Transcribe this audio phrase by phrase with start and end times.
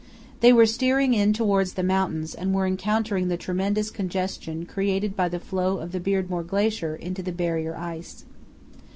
[0.39, 5.29] They were steering in towards the mountains and were encountering the tremendous congestion created by
[5.29, 8.25] the flow of the Beardmore Glacier into the barrier ice.